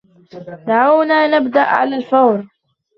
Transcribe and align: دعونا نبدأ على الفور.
دعونا 0.67 1.27
نبدأ 1.39 1.61
على 1.61 1.95
الفور. 1.97 2.47